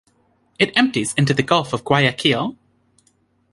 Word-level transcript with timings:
It 0.57 0.75
empties 0.75 1.13
into 1.13 1.31
the 1.31 1.43
Gulf 1.43 1.73
of 1.73 1.83
Guayaquil. 1.85 2.57